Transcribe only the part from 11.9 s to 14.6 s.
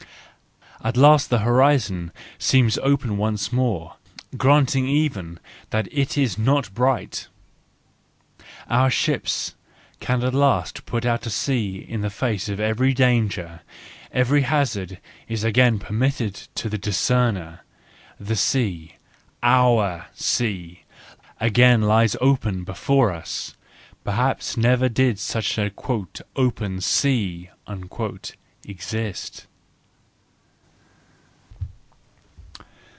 face of every danger; every